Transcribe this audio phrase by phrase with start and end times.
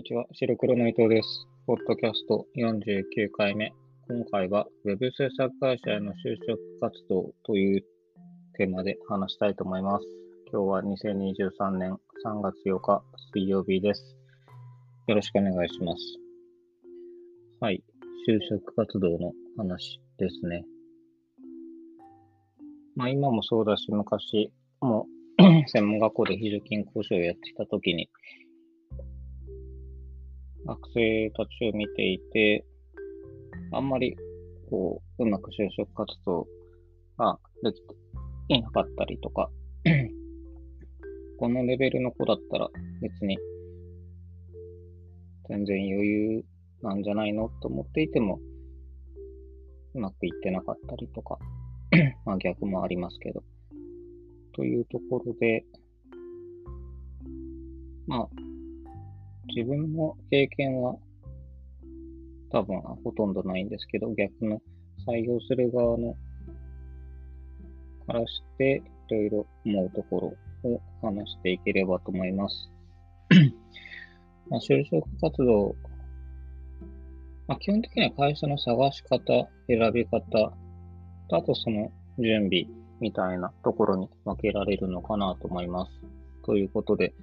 [0.00, 0.24] にちは。
[0.32, 1.46] 白黒の伊藤です。
[1.66, 3.70] ポッドキャスト49回目。
[4.08, 7.84] 今回は Web 制作会社への就職活動という
[8.56, 10.06] テーマで話したいと思います。
[10.50, 13.02] 今日は2023年3月8日
[13.34, 14.16] 水曜日です。
[15.06, 16.02] よろしくお願いします。
[17.60, 17.84] はい。
[18.26, 20.64] 就職活動の話ですね。
[22.96, 25.06] まあ今もそうだし、昔も
[25.68, 28.08] 専門学校で非常勤講師をやっていたときに、
[30.70, 32.64] 学生たちを見ていて、
[33.72, 34.16] あんまり
[34.68, 36.46] こう、うまく就職活動
[37.18, 37.96] ができて
[38.50, 39.50] いなかったりとか、
[41.40, 42.68] このレベルの子だったら
[43.00, 43.36] 別に
[45.48, 46.44] 全然余裕
[46.82, 48.38] なんじゃないのと思っていても、
[49.94, 51.36] うまくいってなかったりとか、
[52.24, 53.42] まあ逆もありますけど、
[54.54, 55.64] というところで、
[58.06, 58.49] まあ、
[59.54, 60.96] 自分の経験は
[62.50, 64.60] 多分ほとんどないんですけど、逆の
[65.06, 66.14] 採用する側の
[68.06, 72.70] からして、いろいろ思うところを話していければと思います。
[74.50, 75.74] まあ、就職活動、
[77.46, 80.52] まあ、基本的には会社の探し方、選び方、
[81.32, 82.66] あとその準備
[83.00, 85.92] みたいなところに分けられるのかなと思います。
[86.44, 87.14] ということで、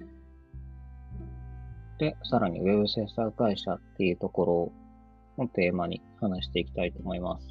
[1.98, 4.72] で、さらに Web 制作会社っていうとこ
[5.36, 7.46] ろをテーマに話していきたいと思います。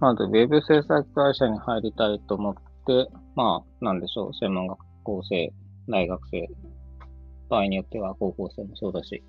[0.00, 2.54] まず Web 制作会社に入りたいと思っ
[2.86, 5.52] て、まあ、なんでしょう、専門学校生、
[5.88, 6.48] 大学生、
[7.50, 9.22] 場合によっては高校生もそうだし、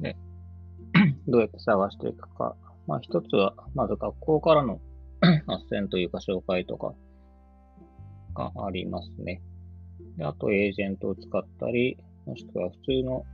[0.00, 0.16] で
[1.26, 2.54] どうやって探していくか。
[2.86, 4.80] まあ、一つは、まず学校からの
[5.20, 6.94] 斡旋というか紹介とか
[8.34, 9.42] がありますね。
[10.16, 13.24] であと、エージェントを使ったり、もしくは普通の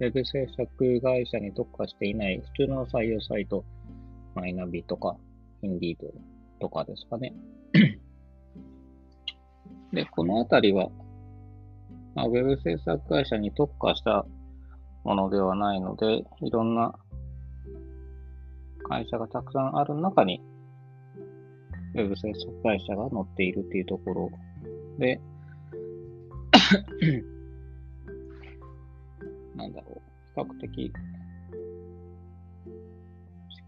[0.00, 3.64] ウェブ制作会社に特化していない普通の採用サイト、
[4.34, 5.16] マイナビとか、
[5.62, 6.12] インディード
[6.60, 7.34] とかですかね。
[9.92, 10.88] で、このあたりは、
[12.14, 14.24] まあ、ウェブ制作会社に特化した
[15.04, 16.94] ものではないので、いろんな
[18.88, 20.40] 会社がたくさんある中に、
[21.94, 24.30] ウェブ制作会社が載っているっていうところ
[24.98, 25.20] で、
[29.56, 30.02] なんだろう、
[30.34, 30.92] 比較的、し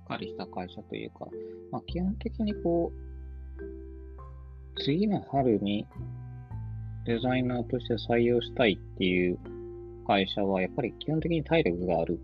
[0.02, 1.26] っかりした会社というか、
[1.70, 5.86] まあ、基本的にこう、次の春に
[7.06, 9.38] デザイナーとして採用したいっていう
[10.06, 12.20] 会社は、やっぱり基本的に体力がある。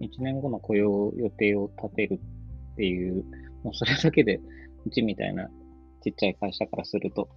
[0.00, 3.24] 1年後の雇用予定を立てるっていう、
[3.62, 4.40] もうそれだけで、
[4.86, 5.48] うちみたいな
[6.02, 7.28] ちっちゃい会社からすると、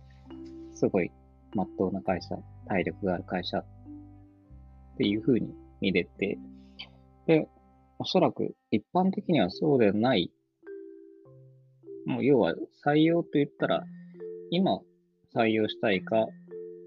[0.75, 1.11] すごい
[1.55, 2.35] まっとうな会社、
[2.67, 3.65] 体力がある会社っ
[4.97, 6.37] ていう風に見れて、
[7.27, 7.47] で、
[7.99, 10.31] おそらく一般的にはそうではない、
[12.05, 12.53] もう要は
[12.85, 13.83] 採用と言ったら、
[14.49, 14.79] 今
[15.35, 16.27] 採用したいか、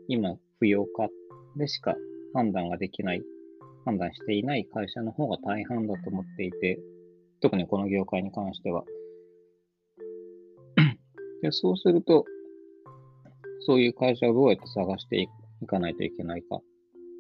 [0.09, 1.09] 今不要か
[1.57, 1.97] でしか
[2.35, 3.23] 判断ができない、
[3.85, 6.79] 判断していない会社の方が大半だと思っていて、
[7.41, 8.85] 特にこの業界に関しては。
[11.43, 12.25] でそうすると、
[13.67, 15.29] そういう会社をどうやって探して
[15.61, 16.63] いかないといけないかっ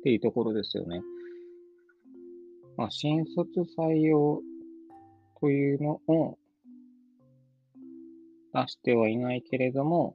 [0.04, 1.02] ていうところですよね。
[2.76, 4.40] まあ、新卒採用
[5.40, 6.38] というのを
[8.54, 10.14] 出してはいないけれども、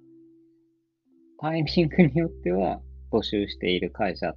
[1.40, 2.80] タイミングによっては
[3.12, 4.36] 募集している会社っ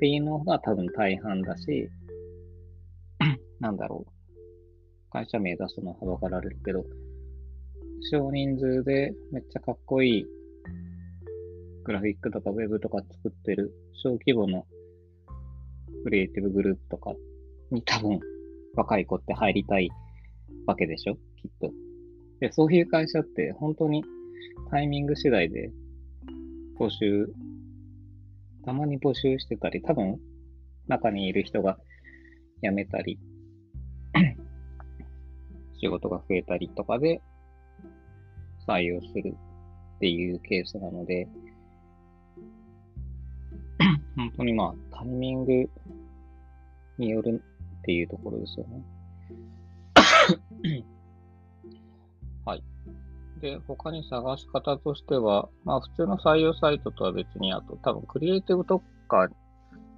[0.00, 1.88] ていうのが多分大半だし、
[3.60, 4.12] なんだろう。
[5.10, 6.84] 会社名出すのはばかられるけど、
[8.10, 10.35] 少人数でめっちゃかっこいい
[11.86, 14.66] グラフィックとかウェブとか作ってる小規模の
[16.02, 17.12] クリエイティブグループとか
[17.70, 18.18] に多分
[18.74, 19.88] 若い子って入りたい
[20.66, 21.14] わけでしょ？
[21.14, 21.70] きっと。
[22.40, 24.02] で、そういう会社って本当に
[24.68, 25.70] タイミング次第で
[26.76, 27.32] 募集、
[28.64, 30.18] たまに募集してたり、多分
[30.88, 31.78] 中にいる人が
[32.64, 33.20] 辞めたり、
[35.80, 37.22] 仕事が増えたりとかで
[38.66, 39.36] 採用する
[39.96, 41.28] っていうケースなので、
[44.26, 45.52] 本当にまあタイミング
[46.98, 47.42] による
[47.78, 48.82] っていうところですよね。
[52.44, 52.62] はい。
[53.40, 59.28] で、他に探し方としては、まあ普通の採用サイトとは別に、あと多分クリエイティブ特化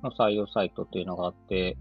[0.03, 1.77] の採用サイトっていうのがあって、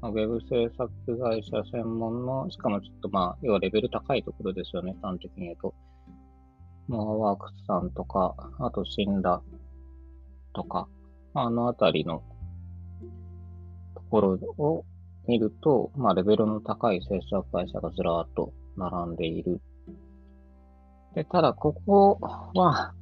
[0.00, 5.74] まあ、ウェブ制作会社専門の、しかもちょっとまあ、要はレベル高いところですよね、端的に言うと。
[6.88, 9.42] モアワークスさんとか、あとシンラ
[10.52, 10.86] とか、
[11.38, 12.22] あのあたりの
[13.94, 14.86] ところを
[15.28, 19.60] 見ると、まあ、レベルの高い制作会社がずらーっと並んでいる。
[21.14, 22.18] で、ただ、ここ
[22.54, 22.94] は、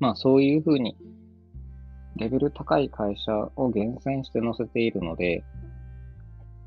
[0.00, 0.96] まあ、そういうふうに、
[2.16, 5.44] レベル高い会社を厳選して載せているので、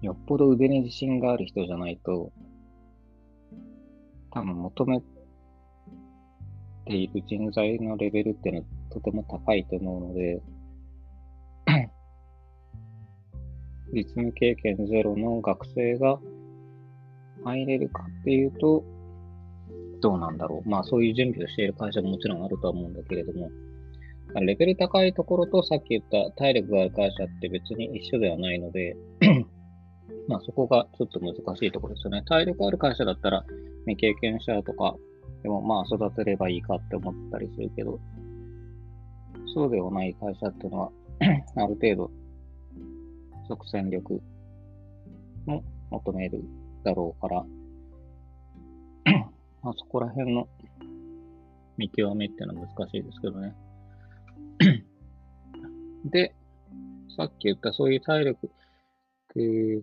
[0.02, 2.32] よっぽど腕に自信がある人じゃないと、
[4.32, 5.02] 多分求め
[6.86, 10.42] ている人材のレベルっていうのはとても高いと思うので、
[13.94, 16.20] 実務経験ゼロの学生が
[17.44, 18.84] 入れるかっていうと、
[20.02, 20.70] どうなんだろう。
[20.70, 23.50] まあそういう準備をしている会社ももちろんあるとは思うんだけれども、
[24.36, 28.96] レベル高いところとさっき言った体力がある会社って別に一緒ではないので
[30.28, 32.22] まあそこがちょっと難しいところですよね。
[32.26, 33.44] 体力ある会社だったら
[33.86, 34.96] 未経験者とか
[35.42, 38.00] でもまあ育てればいいかって思ったりするけど、
[39.54, 40.92] そうではない会社っていうのは
[41.56, 42.12] ある程度
[43.48, 44.22] 即戦力
[45.46, 46.44] も求める
[46.84, 47.44] だろうから
[49.64, 50.48] まあそこら辺の
[51.78, 53.56] 見極めっていうのは難しいですけどね。
[56.12, 56.36] で、
[57.16, 58.50] さっき言ったそういう体力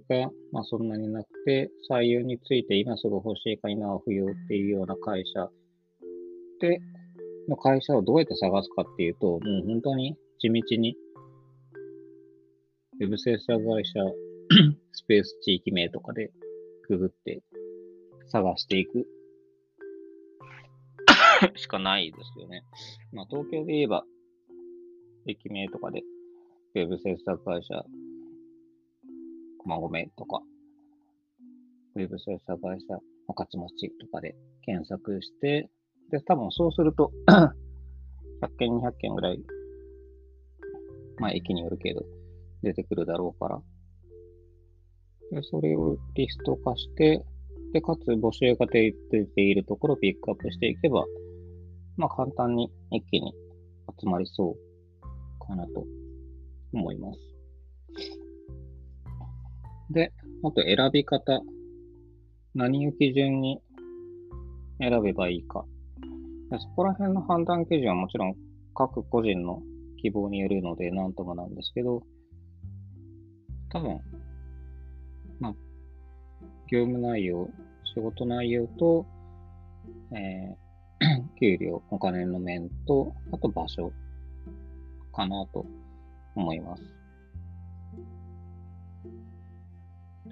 [0.08, 5.48] が、まあ、そんなになくて、採用について今すぐ欲しいか今は不要っていうような会社
[6.60, 6.80] で、
[7.48, 10.96] の会社をどうやって探すかっていうと、もう本当に地道に、
[13.00, 14.00] ウェブ制作会社、
[14.92, 16.30] スペース地域名とかで
[16.88, 17.42] ググって
[18.28, 19.06] 探していく
[21.56, 22.64] しかないですよね。
[23.12, 24.04] まあ、東京で言えば、
[25.26, 26.02] 駅名とかで、
[26.74, 27.84] ウェブ制作会社、
[29.58, 30.42] 駒込とか、
[31.96, 35.68] ウェブ制作会社、御徒町とかで検索して、
[36.10, 37.12] で、多分そうすると
[38.40, 39.40] 100件、200件ぐらい、
[41.18, 42.04] まあ駅によるけど、
[42.62, 43.62] 出てくるだろうから。
[45.32, 47.24] で、それをリスト化して、
[47.72, 51.04] で、かつ募集が出ているところをピックアップしていけば、
[51.96, 53.34] まあ簡単に一気に
[54.00, 55.84] 集まりそうかなと
[56.72, 57.18] 思います。
[59.90, 60.12] で、
[60.42, 61.40] あと選び方。
[62.54, 63.60] 何を基準に
[64.80, 65.66] 選べばいいか。
[66.50, 68.34] そこら辺の判断基準はもちろん
[68.74, 69.62] 各個人の
[70.00, 72.02] 希望によるので何ともなんですけど、
[73.70, 74.00] 多分、
[75.40, 75.54] まあ、
[76.70, 77.48] 業務内容、
[77.94, 79.06] 仕事内容と、
[80.12, 83.92] えー、 給料、お金の面と、あと場所
[85.12, 85.66] かなと
[86.36, 86.82] 思います。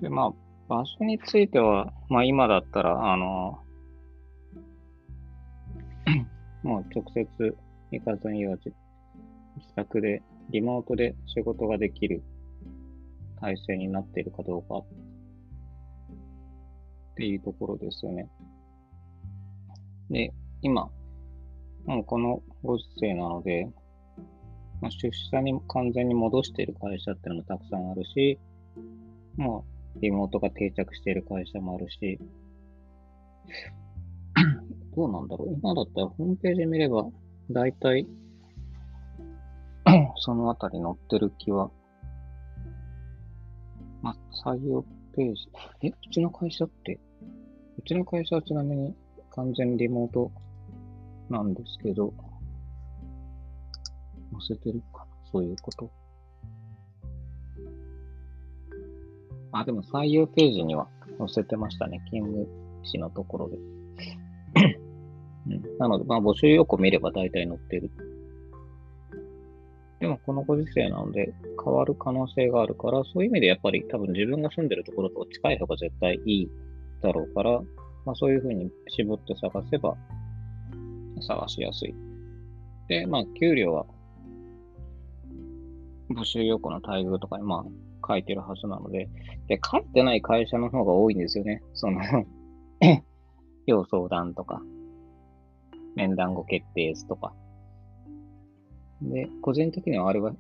[0.00, 0.32] で、まあ、
[0.69, 3.63] 場所については、まあ今だったら、あの、
[6.64, 7.56] もう直接
[7.93, 8.72] 行かずには自
[9.76, 12.22] 宅で、リモートで仕事ができる
[13.40, 14.84] 体制になっているかどうかっ
[17.16, 18.28] ていうところですよね。
[20.11, 20.32] で、
[20.62, 20.90] 今、
[21.84, 23.69] もうこのご時世なので、
[24.81, 28.38] まあ、出社に完全に戻している会社っていうのもたくさんあるし、
[29.37, 29.66] も
[29.96, 32.19] うリモートが定着している会社もあるし、
[34.96, 37.06] どうなんだろう今だったらホームページ見れば、
[37.50, 38.06] だいたい
[40.16, 41.70] そのあたり載ってる気は。
[44.02, 44.16] まあ、
[44.50, 44.82] 採用
[45.14, 45.48] ページ。
[45.82, 46.98] え、うちの会社って、
[47.78, 48.94] うちの会社はちなみに
[49.30, 50.30] 完全リモート
[51.28, 52.12] なんですけど、
[54.32, 55.90] 載せてるかなそういうこと。
[59.52, 62.02] あ、でも採用ページには載せてましたね。
[62.06, 62.48] 勤務
[62.82, 63.74] 地のところで。
[65.46, 67.90] うん、なので、まあ、募集要項見れば大体載ってる。
[70.00, 71.32] でも、このご時世なので、
[71.62, 76.48] 変わる可能性があるから、そういう意味でやっぱり多分自分が住んでるところと近い方が絶対いい
[77.00, 77.60] だろうから、
[78.04, 79.96] まあ、そういうふうに絞って探せば、
[81.26, 81.94] 探しやすい。
[82.88, 83.86] で、まあ、給料は、
[86.10, 87.64] 募集要項の待遇とかに、まあ、
[88.06, 89.08] 書いてるはずなので、
[89.48, 91.62] で、書いてない会社の方が多いんですよね。
[91.72, 92.00] その
[93.66, 94.60] 要相談とか、
[95.96, 97.34] 面談後決定図とか。
[99.00, 100.32] で、個人的にはあれは、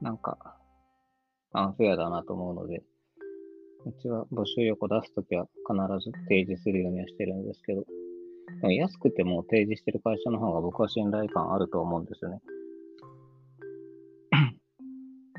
[0.00, 0.56] なんか、
[1.52, 2.82] アンフェアだなと思うので、
[3.86, 7.84] うちは募集横出すときは必ず提示するようにはしてるんですけど、
[8.60, 12.40] でも安くても提示してる会社の方が僕は信頼感あると思うんですよね。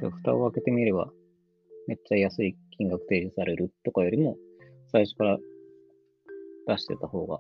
[0.01, 1.11] で蓋を開けてみれば、
[1.87, 4.37] めっちゃ安い金額提示されるとかよりも、
[4.91, 5.37] 最初から
[6.67, 7.39] 出してた方が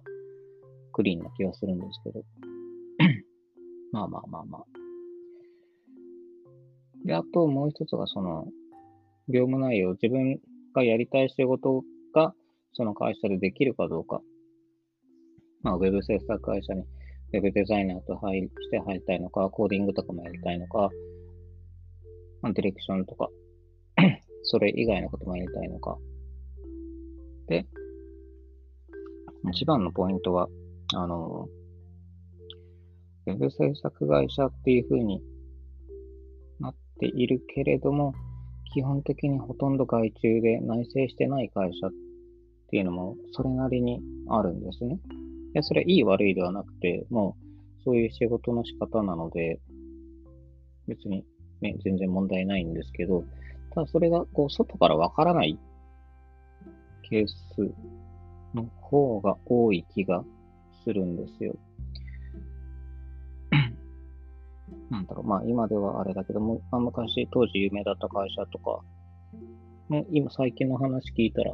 [0.93, 2.23] クリーンな気がするんですけど。
[3.91, 4.65] まあまあまあまあ。
[7.05, 8.47] で、あともう一つがその、
[9.27, 10.39] 業務内容、自分
[10.73, 12.33] がやりたい仕事が
[12.73, 14.21] その会社でできるかどうか。
[15.61, 16.81] まあ、ウェブ制作会社に
[17.33, 20.89] ウェブデザイナーと入して入りたいのか、コーディングとかもやりたいのか、
[22.41, 23.29] まあ、ディレクションとか、
[24.43, 25.97] それ以外のこともやりたいのか。
[27.47, 27.65] で、
[29.51, 30.47] 一番のポイントは、
[30.95, 31.47] あの、
[33.27, 35.21] ウェブ制作会社っていう風に
[36.59, 38.13] なっているけれども、
[38.73, 41.91] 基本的にほとんど外注で内製してない会社っ
[42.69, 44.95] ていうのもそれなりにあるんですね。
[44.95, 44.97] い
[45.53, 47.35] や、それいい悪いではなくて、も
[47.79, 49.59] うそういう仕事の仕方なので、
[50.87, 51.23] 別に
[51.61, 53.23] ね、全然問題ないんですけど、
[53.73, 55.59] ただそれがこう外からわからない
[57.09, 57.35] ケース
[58.55, 60.23] の方が多い気が
[60.83, 61.55] するんですよ。
[64.89, 68.81] なんだろう、まあ今ではあれだけども、まあ、昔当時有名だった会社とか、
[69.87, 71.53] もう今最近の話聞いたら、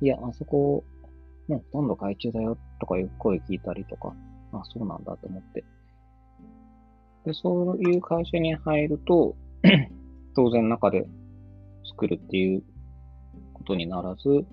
[0.00, 0.84] いや、あそこ、
[1.48, 4.14] もうほとんど外注だよとかいう声聞いたりとか、
[4.52, 5.64] あ、そうなんだと思って。
[7.24, 9.36] で、そういう会社に入ると、
[10.36, 11.06] 当然中で
[11.90, 12.62] 作るっていう
[13.52, 14.46] ことにならず、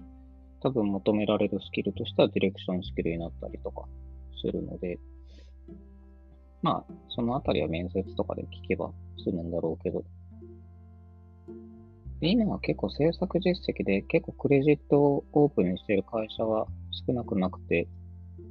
[0.62, 3.86] 多分求められるスキルとしてはディレクションスキルになったりとか
[4.42, 5.00] するので、
[6.62, 8.92] まあ、そのあたりは面接とかで聞けば
[9.24, 10.04] 済むんだろうけど、
[12.22, 16.68] 今は結構制作実績で結構クレジットをオープンにしている会社は
[17.08, 17.88] 少なくなくて、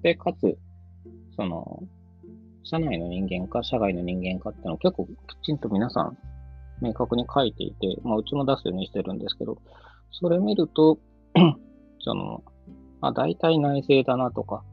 [0.02, 0.58] で、かつ、
[1.36, 1.82] その、
[2.64, 5.10] 社内の人間か社外の人間かっていうのを結構き
[5.44, 6.16] ちんと皆さん
[6.80, 9.58] 明確に書いていて、まあ、うちも出すようにしてるんですけど、
[10.10, 10.98] それ見ると、
[12.00, 12.42] その、
[13.00, 14.64] まあ、大体内政だなとか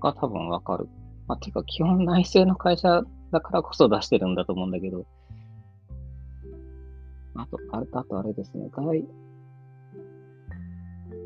[0.00, 0.88] が多分わかる。
[1.26, 5.04] まあ、てか基本内政の会社だからこそ出してるんだと思うんだけど、
[7.34, 9.04] あと、あれ、あとあれですね、外、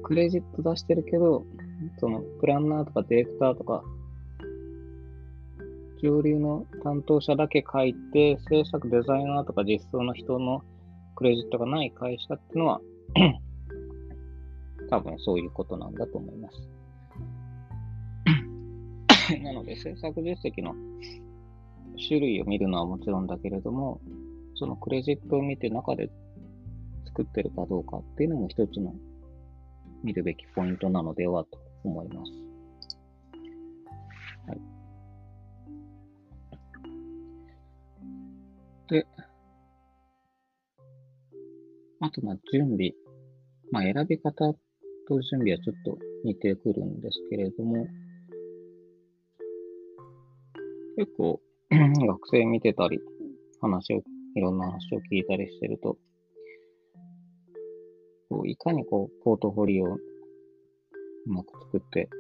[0.02, 1.44] クレジット出してるけど、
[1.98, 3.82] その、プランナーとかディレクターとか、
[6.02, 10.62] 上流の担当者だけ書いて、制作デザイナーとか実装の人の
[11.14, 12.80] クレジットがない会社っていうのは
[14.88, 16.79] 多分そういうことなんだと思います。
[19.38, 20.75] なので、制作実績の
[22.08, 24.00] 種類を見るのはもちろんだけれども、
[24.54, 26.10] そのクレジットを見て中で
[27.06, 28.94] 作ってるかどうかっていうのも一つの
[30.02, 32.32] 見るべきポイントなのではと思います。
[34.49, 34.60] はい。
[38.90, 39.06] で、
[42.00, 42.92] あと、まあ、準備。
[43.70, 44.32] まあ、選び方
[45.06, 47.87] と準備はちょっと似てくるんですけれども、
[51.00, 51.40] 結構、
[51.71, 53.00] 学生見てたり、
[53.62, 54.02] 話を
[54.37, 55.97] いろんな話を聞いたりしてると、
[58.28, 59.99] こういかにこう、ポートフォリオをう
[61.25, 62.11] まく作って、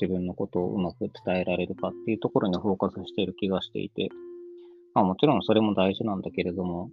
[0.00, 4.10] 自分のことをうまく伝えられるかっていうところにフォーカスしている気がしていて、
[4.94, 6.88] まあもちろんそれも大事なんだけれども、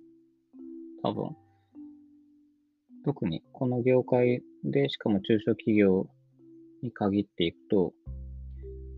[1.03, 1.36] 多分、
[3.06, 6.08] 特にこの業界で、しかも中小企業
[6.82, 7.94] に限っていくと、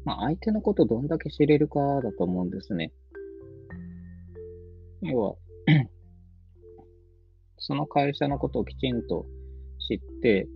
[0.06, 2.92] まあ相手のことどんだけ知れるかだと思うんですね。
[5.02, 5.36] 要は、
[7.58, 9.26] その会社のことをきちんと
[9.88, 10.48] 知って、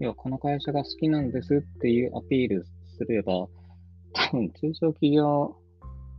[0.00, 2.64] 要はこの会社が好きなんですっていうアピール
[2.98, 3.48] すれば、
[4.12, 5.56] 多分中小企業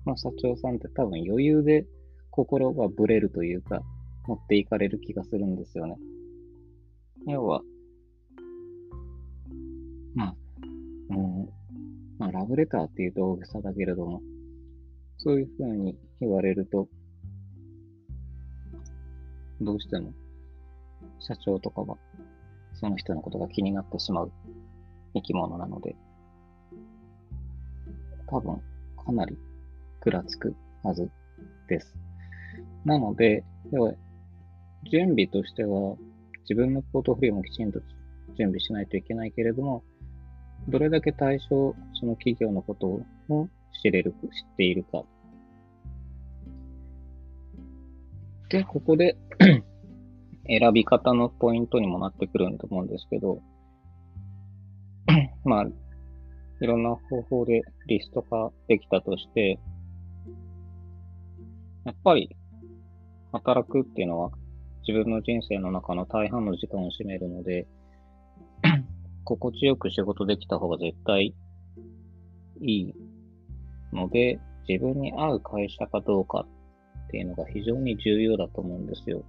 [0.05, 1.85] の社長さんって多分余裕で
[2.31, 3.81] 心がぶれるというか、
[4.27, 5.97] 持っていかれる気がするんですよね。
[7.27, 7.61] 要は、
[12.37, 14.21] ラブレターっていうと大げさだけれども、
[15.17, 16.87] そういうふうに言われると、
[19.59, 20.13] どうしても
[21.19, 21.97] 社長とかは
[22.73, 24.31] その人のことが気になってしまう
[25.15, 25.95] 生き物なので、
[28.27, 28.61] 多分
[29.03, 29.35] かなり
[29.99, 31.09] くらつくはず
[31.67, 31.95] です。
[32.85, 33.93] なので、要は
[34.91, 35.95] 準備としては
[36.41, 37.79] 自分のポートフォリオもきちんと
[38.37, 39.83] 準備しないといけないけれども、
[40.67, 43.49] どれだけ対象、その企業のことを
[43.81, 44.15] 知れる、知
[44.53, 45.03] っているか。
[48.49, 49.17] で、ここで
[50.47, 53.41] 選び方のポイントにもなってくると思うんですけど、
[55.43, 55.65] まあ、
[56.59, 59.59] いろんな方法でリスト化できたとして、
[61.85, 62.35] やっぱり
[63.31, 64.31] 働くっていうのは
[64.87, 67.67] 自分の人生の中の大半の時間を占めるので、
[69.35, 71.35] 心地よく仕事できた方が絶対
[72.61, 72.93] いい
[73.91, 76.45] ので、自分に合う会社かどうか
[77.07, 79.23] っていうのが非常に重要だと思うんですよ。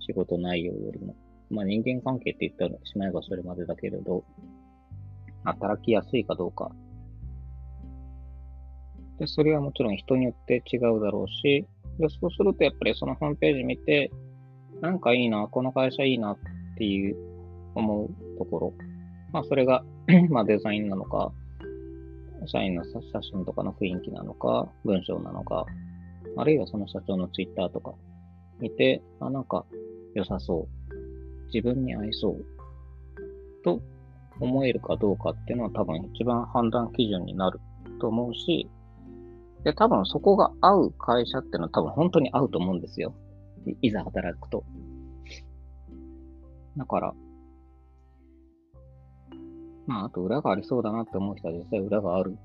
[0.00, 1.16] 仕事内容よりも。
[1.48, 4.22] まあ人間関係って言ったらしまえばそれまでだけれど、
[5.44, 6.70] 働きやすいかどうか。
[9.18, 11.66] で、それはもちろん人によって違うだろうし、
[11.98, 14.10] で、そうするとやっぱりそのホームページ見て、
[14.82, 16.36] なんかいいな、この会社いいなっ
[16.76, 17.16] ていう
[17.74, 18.85] 思うところ。
[19.36, 19.84] まあそれが
[20.30, 21.30] まあデザインなのか、
[22.46, 25.66] 社員の写真とかの雰囲気なのか、文章なのか、
[26.38, 27.92] あるいはその社長のツイッターとか
[28.60, 29.66] 見て、あ、なんか
[30.14, 31.46] 良さそう。
[31.52, 32.44] 自分に合いそう。
[33.62, 33.82] と
[34.40, 37.60] 思えるかどうかっていうのは多分一番判断基準になる
[38.00, 38.70] と思うし、
[39.64, 43.12] で、多分そこが合う会社っていうのは多分本当に合うと思うんですよ。
[43.82, 44.64] いざ働くと。
[46.78, 47.14] だから、
[49.86, 52.36] まあ、あと裏がありそうだなって思う人は実際裏がある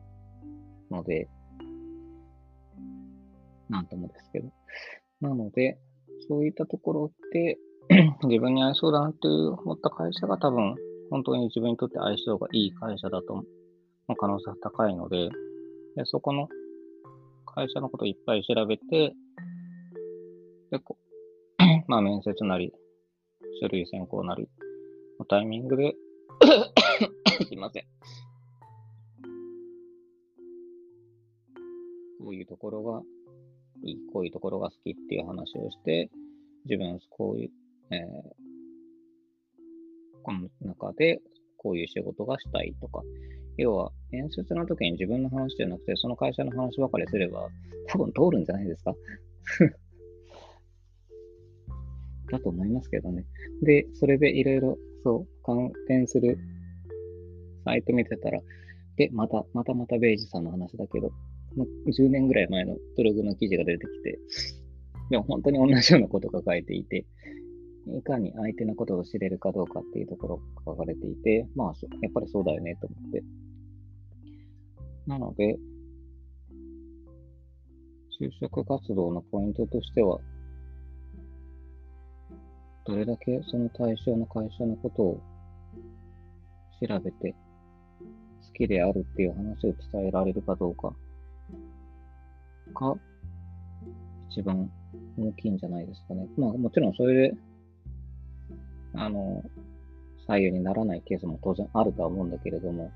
[0.92, 1.28] ので、
[3.70, 4.50] なんともですけど。
[5.22, 5.80] なので、
[6.28, 7.58] そういったところで
[8.24, 10.76] 自分に合いそうだなって思った会社が多分、
[11.10, 13.44] 本当に自分にとって相性がいい会社だと、
[14.08, 15.30] の可能性が高いので、
[15.96, 16.48] でそこの
[17.46, 19.14] 会社のことをいっぱい調べて、
[20.70, 20.98] で、こ
[21.88, 22.72] まあ面接なり、
[23.62, 24.48] 書類選考なり、
[25.20, 25.96] のタイミングで
[27.46, 27.84] すいません。
[32.20, 33.02] こういうところが
[33.84, 36.10] いい、こういうところが好きっていう話をして、
[36.66, 37.50] 自分こういう、
[37.92, 38.02] えー、
[40.24, 41.20] この中で
[41.58, 43.02] こういう仕事がしたいとか、
[43.58, 47.50] 要は面接の時に自分の話じゃなくて、その会社の話ばかりすれば、
[47.88, 48.96] 多分通るんじゃないですか
[52.32, 53.26] だと思いますけどね。
[53.62, 56.38] で、それでいろいろ、そう、関連する
[57.66, 58.40] サイト見てたら、
[58.98, 61.12] で、また、またまたベイジさんの話だけど、
[61.88, 64.20] 10年ぐらい前のブログの記事が出てきて、
[65.10, 67.06] でも本当に同じようなことが書いていて、
[67.88, 73.24] いかに相手のことを知れるかどうかっていうところが書かれていて、まあ、やっぱりそうだよねと思って。
[75.08, 75.58] なので、
[78.22, 80.20] 就職活動のポイントとしては、
[82.86, 85.22] どれだけその対象の会社のことを
[86.88, 87.36] 調べて
[88.62, 90.94] きであるっていう話を伝えられるかどうか
[92.74, 92.96] が
[94.30, 94.70] 一番
[95.18, 96.28] 大きいんじゃないですかね。
[96.38, 97.38] まあもちろんそれで、
[98.94, 99.44] あの、
[100.26, 102.92] 左右にならないケースも当然あるとは思うんだけれども、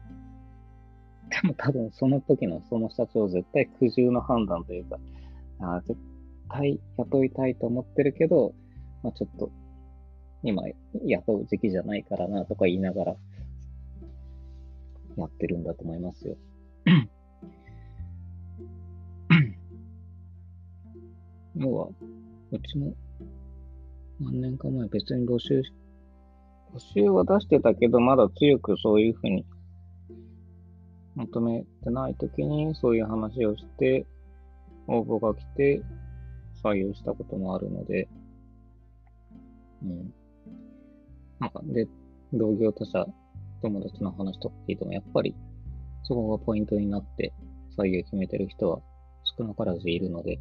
[1.30, 4.98] でも多分その時のその社長絶対苦渋の判断というか、
[5.60, 6.00] あ絶
[6.50, 8.54] 対雇いたいと思ってるけど、
[9.04, 9.52] まあ、ちょっと
[10.44, 10.64] 今
[11.06, 13.16] 雇う時期じゃないからなとか言いながら
[15.18, 16.38] やってるんだと思いますよ。
[21.56, 21.88] 要は、
[22.52, 22.94] うちも
[24.20, 25.62] 何年か前別に募集、
[26.74, 29.46] 募集は出してたけど、まだ強くそういうふうに
[31.16, 34.06] 求めてないときにそういう話をして、
[34.88, 35.82] 応募が来て
[36.64, 38.08] 採用したこともあるので、
[39.84, 40.14] うん。
[41.40, 41.88] なんか、で、
[42.34, 43.06] 同業他社、
[43.66, 45.34] 友達の話とか聞いても、やっぱり
[46.04, 47.34] そこがポイントになって
[47.78, 48.80] 採用決めてる人は
[49.38, 50.40] 少なからずいるので、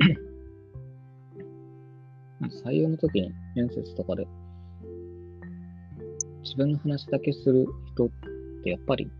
[2.64, 4.26] 採用の時に面接とかで
[6.42, 8.08] 自分の話だけする人っ
[8.62, 9.10] てやっぱり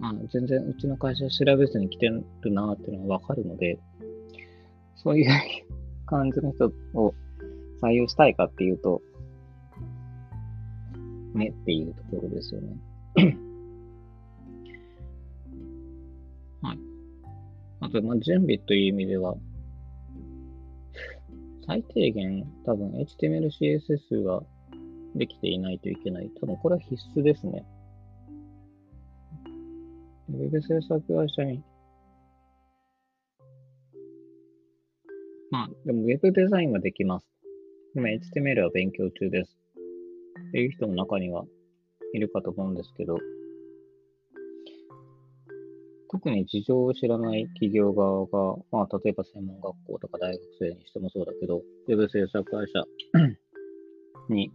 [0.00, 3.80] あ全然うちの会社調べずに来てるなっていうのがわかるので、
[4.94, 5.30] そういう
[6.06, 7.14] 感じの人を
[7.82, 9.02] 採用したいかっていうと、
[11.34, 12.76] ねっていうところですよね。
[16.62, 16.78] はい。
[17.80, 19.36] あと、まあ、準備という意味では、
[21.66, 24.42] 最低限多分 HTML、CSS が
[25.14, 26.30] できていないといけない。
[26.40, 27.64] 多分これは必須ですね。
[30.28, 31.62] ウェブ制作会社に。
[35.50, 37.26] まあ、でもウェブデザインはできます。
[37.94, 39.61] 今 HTML は勉強中です。
[40.52, 41.46] っていう人も中には
[42.12, 43.16] いるかと思うんですけど、
[46.10, 52.84] 特に事情を知らない企業側が、まあ、例えば専門学校とか大学生にしてもそうだけど、ウェブ制作会社
[54.28, 54.52] に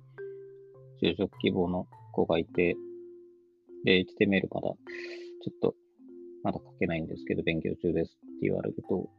[1.02, 2.76] 就職希望の子がいて、
[3.84, 4.76] で、HTML まだちょ
[5.50, 5.74] っと、
[6.44, 9.10] まだ書けないんですけど、勉強中ですって言われると、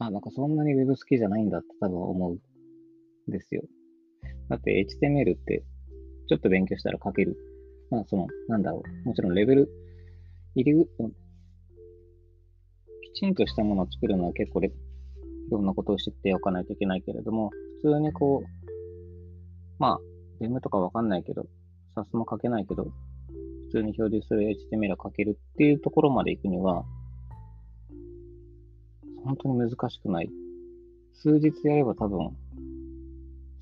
[0.00, 3.62] あ、なんかそんなに Web 好きじゃないんだって多分思うんですよ。
[4.48, 5.64] だって HTML って
[6.28, 7.36] ちょっと勉強したら書ける。
[7.90, 9.08] まあその、なんだろう。
[9.08, 9.68] もちろんレベル、
[10.54, 10.86] 入り
[13.02, 14.70] きちんとしたものを作るのは結構い
[15.50, 17.50] ろんなことを知っておかないといけないけれども、
[17.82, 18.64] 普通にこう、
[19.78, 19.98] まあ、
[20.40, 21.46] ゲームとかわかんないけど、
[21.96, 22.90] SAS も書けないけど、普
[23.70, 26.84] 通に表示する HTML を書けるっていうところまで行くには、
[29.24, 30.30] 本当に難しくない。
[31.14, 32.36] 数日やれば多分、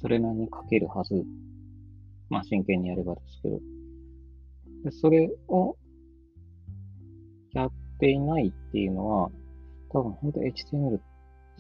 [0.03, 1.25] それなりに書けるはず。
[2.29, 3.61] まあ真剣にやればですけど。
[4.85, 5.77] でそれを
[7.53, 9.31] やっていないっていうのは、
[9.91, 10.99] 多分本当 HTML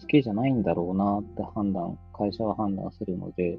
[0.01, 3.59] 好きじゃないんだろうなって判断、会社は判断するので、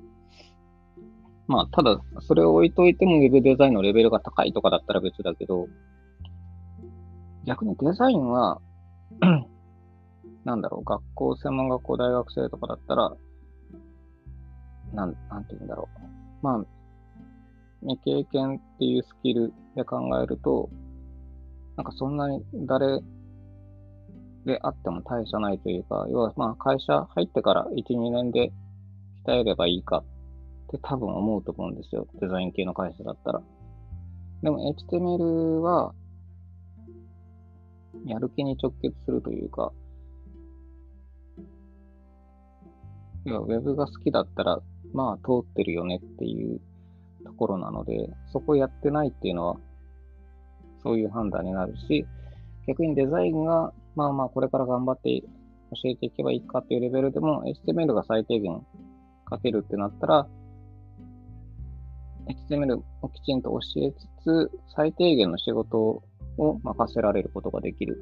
[1.48, 5.67] まあ、ただ、それを置いといても Web デザインのレベルが高いとかだったら別だけど、
[7.46, 8.62] 逆にデザインは
[10.46, 13.15] なんだろう、学校、専門学校、大学生とかだったら、
[14.93, 16.45] なん、なんて言うんだろう。
[16.45, 16.65] まあ、
[17.82, 20.69] 未経験っていうスキルで考えると、
[21.75, 23.01] なんかそんなに誰
[24.45, 28.51] であっても大差ないというか、要はまあ会社入ってから1、2年で
[29.25, 30.03] 鍛えればいいかっ
[30.69, 32.08] て多分思うと思うんですよ。
[32.19, 33.41] デザイン系の会社だったら。
[34.41, 34.60] でも
[34.91, 35.93] HTML は、
[38.06, 39.71] やる気に直結するというか、
[43.25, 44.62] 要は Web が好きだったら、
[44.93, 46.62] まあ通ってるよねっていう
[47.25, 49.58] ところなので、そこやってないっていうのは、
[50.82, 52.06] そういう判断になるし、
[52.67, 58.65] 逆にデザインが、まあまあこれから頑張って教えていけばいいかっていうレベルでも、HTML が最低限
[59.29, 60.27] 書けるってなったら、
[62.49, 66.03] HTML をきちんと教えつつ、最低限の仕事
[66.38, 67.99] を任せられることができる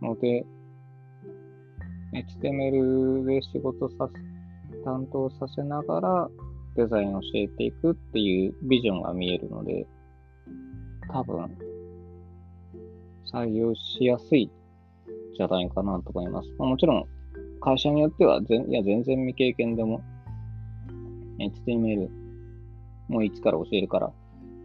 [0.00, 0.44] ので、
[2.12, 4.41] HTML で仕事させ、
[4.84, 6.30] 担当させながら
[6.76, 9.86] デザインを教えていくっていうビジョンが見えるので、
[11.12, 11.56] 多分、
[13.32, 14.50] 採用しやすい
[15.36, 16.48] じゃないかなと思います。
[16.58, 17.04] もちろん、
[17.60, 20.02] 会社によっては全、いや、全然未経験でも、
[21.38, 22.08] HTML
[23.08, 24.12] もう一から教えるから、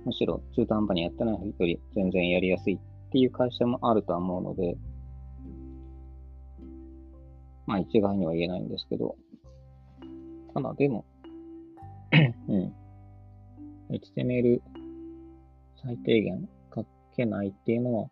[0.06, 4.78] むしろ中途半端にやってない人より全然やりやすいっていう会社もあるとは思うので、
[7.66, 9.16] まあ一概には言えないんですけど、
[10.58, 11.06] ただでも、
[12.50, 12.74] うん。
[13.92, 14.60] HTML
[15.84, 16.84] 最低限書
[17.16, 18.10] けないっていうのは、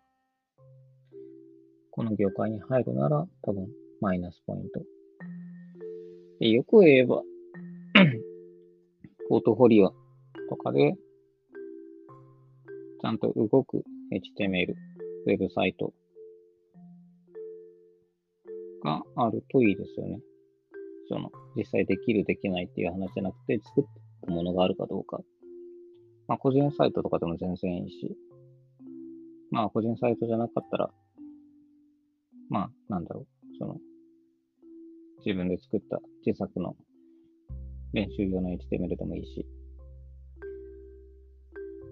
[1.90, 3.66] この業界に入るなら多分
[4.00, 4.80] マイナスポイント。
[6.38, 7.22] でよく言えば、
[9.28, 9.92] ポートフォリオ
[10.48, 10.94] とかで、
[13.02, 13.82] ちゃんと動く
[14.38, 14.72] HTML、
[15.26, 15.92] ウェブサイト
[18.84, 20.20] があるといいですよね。
[21.08, 23.84] その、実際できる、できないっていう話じゃなくて、作っ
[24.24, 25.20] たものがあるかどうか。
[26.28, 28.16] まあ、個人サイトとかでも全然いいし、
[29.50, 30.90] まあ、個人サイトじゃなかったら、
[32.48, 33.26] まあ、なんだろう、
[33.58, 33.76] その、
[35.24, 36.76] 自分で作った自作の
[37.92, 39.46] 練習用の HTML でもいいし、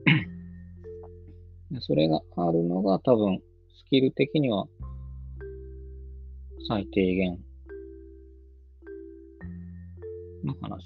[1.81, 4.67] それがあるのが多分、スキル的には
[6.69, 7.39] 最低限
[10.45, 10.85] の話。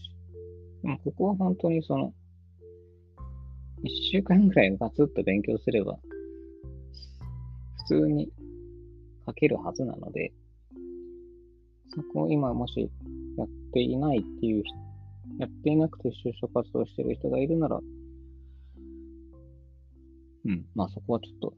[0.82, 2.12] でもここは本当にその、
[3.82, 5.98] 一週間ぐらいガツッと勉強すれば、
[7.88, 8.32] 普通に
[9.26, 10.32] 書けるはずなので、
[11.94, 12.90] そこを今もし
[13.36, 14.76] やっていないっていう人、
[15.38, 17.80] やっていなくて就職活動してる人がいるなら、
[20.44, 21.54] うん、まあそこはちょっと、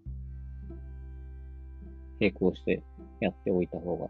[2.20, 2.82] 並行して
[3.20, 4.08] やっておいた方が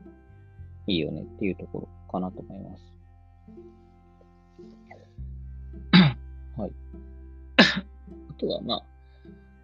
[0.87, 2.83] いいよねっていうところかなと思います。
[6.57, 6.73] はい。
[8.31, 8.85] あとは、まあ、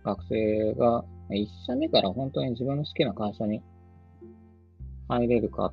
[0.04, 3.62] 学生が1社目から本当に自分の好きな会社に
[5.08, 5.72] 入れるか、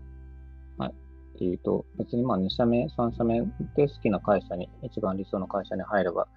[0.78, 0.92] はい、
[1.36, 3.42] っていうと、別にまあ2社目、3社目
[3.76, 6.28] で好きな会社に、一番理想の会社に入れば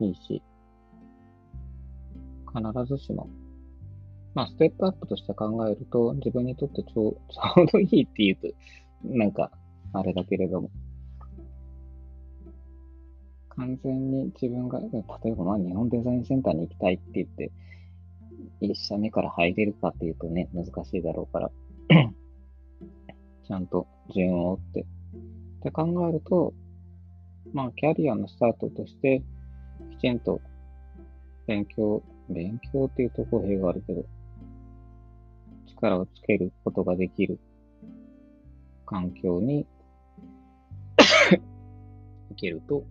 [0.00, 0.42] いいし、
[2.54, 3.28] 必ずしも、
[4.34, 8.48] まあ、ステップアップとして考えると、自分にとってちょうちょうどいいっていうと、
[9.04, 9.50] なんか、
[9.94, 10.70] あれだけれども、
[13.56, 14.86] 完全に自分が、例
[15.30, 17.50] えばまあ日本デザインセンターに行きたいって言って、
[18.60, 21.50] 一社目から入れるかっていうとね、難しいだろうから、
[23.46, 24.80] ちゃんと順を追って。
[24.80, 24.84] っ
[25.64, 26.54] て考えると、
[27.52, 29.22] まあ、キャリアのスタートとして、
[29.98, 30.40] きちんと
[31.46, 34.04] 勉強、勉強っていうと語弊があるけど、
[35.66, 37.38] 力をつけることができる
[38.86, 39.66] 環境に
[42.30, 42.84] 行けると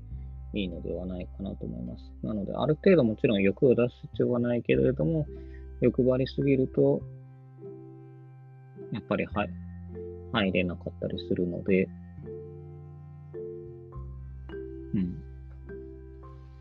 [0.53, 2.03] いいのではないかなと思います。
[2.23, 5.25] なので、ある程度もちろん欲を出す必要はないけれども、
[5.79, 7.01] 欲張りすぎると、
[8.91, 9.49] やっぱり入
[10.33, 11.87] 入れなかったりするので、
[14.93, 15.23] うん。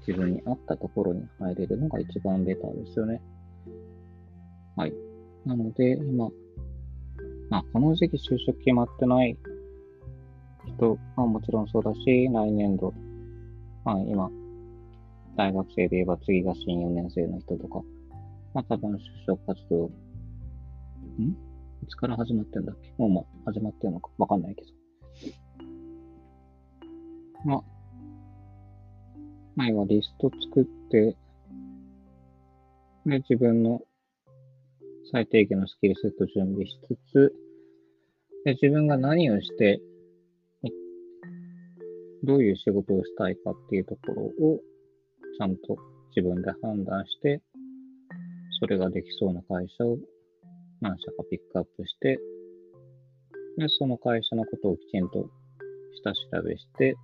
[0.07, 3.20] 自分に合ったところに入れるのが一番ベターですよね。
[4.76, 4.92] はい。
[5.44, 6.31] なので、今、
[7.50, 9.37] まあ、この時期就職決まってない
[10.76, 12.94] 人はもちろんそうだし、来年度、
[13.84, 14.30] まあ、今、
[15.36, 17.82] 大学生で言えば次が新4年生の人とか、
[18.52, 19.90] まあ多分就職活動、ん？
[21.82, 22.92] いつから始まってんだっけ？
[22.98, 24.10] もうまあ始まってるのか？
[24.18, 24.68] わかんないけど。
[27.44, 27.62] まあ、
[29.56, 31.16] 前はリスト作って、
[33.06, 33.80] で、自分の
[35.10, 37.34] 最低限のスキルセット準備しつつ、
[38.44, 39.80] で自分が何をして、
[42.24, 44.61] どういう仕事をしたいかっていうところを
[45.38, 45.76] ちゃんと
[46.14, 47.40] 自分で判断して、
[48.61, 49.96] それができそうな会社を
[50.80, 52.18] 何社かピックアップして、
[53.59, 55.30] で、その会社のことをきちんと
[56.02, 56.94] 下調べして、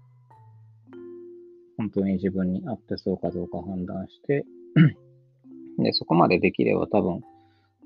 [1.79, 4.44] 本当に自分に合ってそうかどうか判断して
[5.79, 7.20] で、そこまでできれば多分、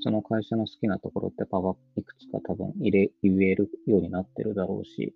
[0.00, 5.14] その会社の好きなところってパワーいくつか多分入れ、言えるようになってるだろうし、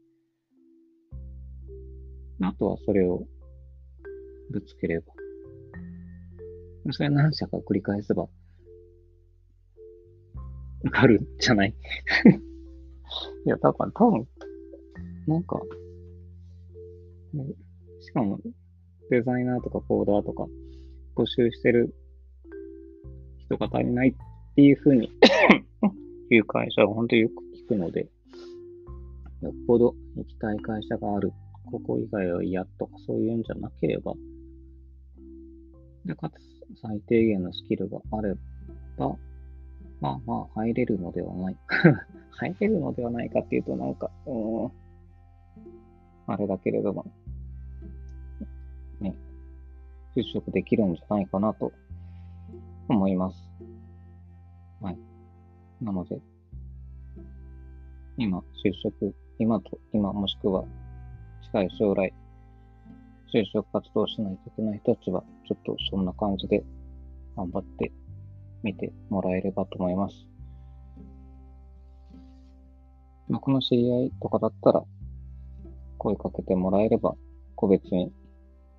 [2.48, 3.26] あとはそれを
[4.50, 5.12] ぶつければ。
[6.92, 8.28] それ何社か繰り返せば、わ
[10.90, 11.70] かるんじゃない？
[13.46, 14.28] いや、だから多分、
[15.26, 15.62] なんか、
[18.00, 18.38] しかも、
[19.10, 20.46] デザイナーとかコーダーとか
[21.16, 21.94] 募集してる
[23.38, 24.14] 人が足りないっ
[24.54, 25.10] ていうふうに
[26.30, 28.08] いう会社は本当によく聞くので、
[29.40, 31.32] よっぽど行きたい会社がある、
[31.70, 34.12] ここ以外は嫌とかそういうんじゃなければ、
[36.04, 36.34] で、かつ
[36.80, 38.34] 最低限のスキルがあれ
[38.96, 39.16] ば、
[40.00, 41.76] まあまあ入れるのではないか
[42.32, 44.70] 入れるのではないかっていうとなんか、うん、
[46.26, 47.06] あれだけれども、
[49.00, 49.16] ね、
[50.16, 51.72] 就職できるんじゃないかなと
[52.88, 53.36] 思います。
[54.80, 54.98] はい。
[55.80, 56.20] なので、
[58.16, 60.64] 今、就職、今と、今もしくは
[61.54, 62.12] 近い将来、
[63.32, 66.64] 就職活動しないといけない人たちは、ちょっとそんな感じで
[67.36, 67.92] 頑張って
[68.64, 70.16] みてもらえればと思います。
[73.28, 74.82] まあ、この知り合いとかだったら、
[75.98, 77.14] 声かけてもらえれば、
[77.54, 78.12] 個別に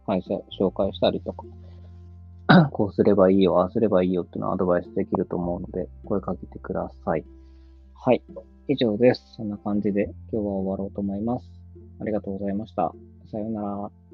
[0.06, 1.46] 会社紹介したりとか、
[2.72, 7.24] こうすればいいよ、ああすればいいよっていうのをアドバイスできると思うので、声かけてください。
[7.94, 8.22] はい。
[8.68, 9.36] 以上です。
[9.38, 11.65] そんな感じで今日は終わろうと思います。
[12.00, 12.94] ありがとうございました。
[13.32, 14.05] さようなら。